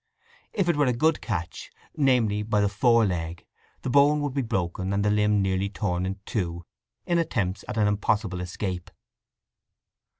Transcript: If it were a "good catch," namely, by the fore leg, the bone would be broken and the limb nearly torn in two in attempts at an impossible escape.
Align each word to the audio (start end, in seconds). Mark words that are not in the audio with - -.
If 0.51 0.67
it 0.67 0.77
were 0.77 0.87
a 0.87 0.93
"good 0.93 1.21
catch," 1.21 1.69
namely, 1.95 2.41
by 2.41 2.59
the 2.59 2.67
fore 2.67 3.05
leg, 3.05 3.45
the 3.83 3.89
bone 3.91 4.19
would 4.21 4.33
be 4.33 4.41
broken 4.41 4.93
and 4.93 5.05
the 5.05 5.11
limb 5.11 5.43
nearly 5.43 5.69
torn 5.69 6.07
in 6.07 6.17
two 6.25 6.65
in 7.05 7.19
attempts 7.19 7.63
at 7.67 7.77
an 7.77 7.85
impossible 7.87 8.41
escape. 8.41 8.89